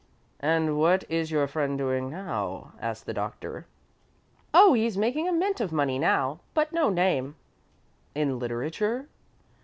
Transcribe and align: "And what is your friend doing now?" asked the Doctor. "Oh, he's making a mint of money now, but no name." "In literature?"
"And 0.39 0.79
what 0.79 1.03
is 1.11 1.29
your 1.29 1.45
friend 1.45 1.77
doing 1.77 2.09
now?" 2.09 2.71
asked 2.81 3.05
the 3.05 3.13
Doctor. 3.13 3.67
"Oh, 4.51 4.73
he's 4.73 4.97
making 4.97 5.27
a 5.27 5.31
mint 5.31 5.61
of 5.61 5.71
money 5.71 5.99
now, 5.99 6.39
but 6.55 6.73
no 6.73 6.89
name." 6.89 7.35
"In 8.15 8.39
literature?" 8.39 9.05